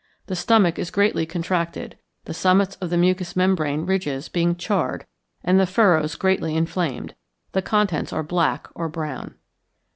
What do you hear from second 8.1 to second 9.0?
are black or